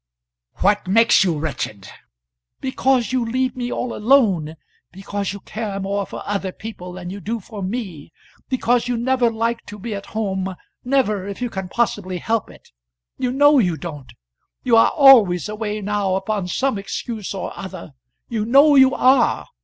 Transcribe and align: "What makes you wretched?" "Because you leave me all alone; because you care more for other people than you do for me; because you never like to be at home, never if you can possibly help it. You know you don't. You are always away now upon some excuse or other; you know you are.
"What 0.61 0.87
makes 0.87 1.23
you 1.23 1.37
wretched?" 1.37 1.87
"Because 2.59 3.11
you 3.13 3.23
leave 3.23 3.55
me 3.55 3.71
all 3.71 3.93
alone; 3.95 4.55
because 4.91 5.31
you 5.31 5.41
care 5.41 5.79
more 5.79 6.07
for 6.07 6.23
other 6.25 6.51
people 6.51 6.91
than 6.93 7.11
you 7.11 7.19
do 7.19 7.39
for 7.39 7.61
me; 7.61 8.11
because 8.49 8.87
you 8.87 8.97
never 8.97 9.29
like 9.29 9.63
to 9.67 9.77
be 9.77 9.93
at 9.93 10.07
home, 10.07 10.55
never 10.83 11.27
if 11.27 11.39
you 11.39 11.51
can 11.51 11.69
possibly 11.69 12.17
help 12.17 12.49
it. 12.49 12.71
You 13.19 13.31
know 13.31 13.59
you 13.59 13.77
don't. 13.77 14.11
You 14.63 14.75
are 14.75 14.89
always 14.89 15.47
away 15.47 15.81
now 15.81 16.15
upon 16.15 16.47
some 16.47 16.79
excuse 16.79 17.35
or 17.35 17.55
other; 17.55 17.91
you 18.27 18.43
know 18.43 18.73
you 18.73 18.95
are. 18.95 19.45